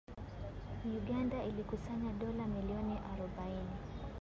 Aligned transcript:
Uganda 0.99 1.37
ilikusanya 1.49 2.11
dola 2.19 2.43
milioni 2.53 2.95
arobaine 3.13 3.75